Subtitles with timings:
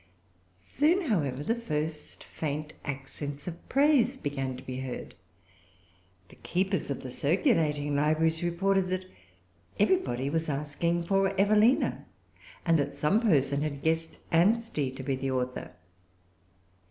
[0.57, 5.13] Soon, however, the first faint accents of praise began to be heard.
[6.29, 9.05] The keepers of the circulating libraries reported that
[9.79, 12.03] everybody was asking for Evelina,
[12.65, 15.71] and that some person had guessed Anstey to be the author.